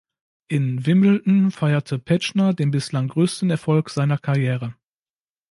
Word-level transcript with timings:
In 0.47 0.87
Wimbledon 0.87 1.51
feierte 1.51 1.99
Petzschner 1.99 2.55
den 2.55 2.71
bislang 2.71 3.07
größten 3.09 3.51
Erfolg 3.51 3.91
seiner 3.91 4.17
Karriere. 4.17 4.73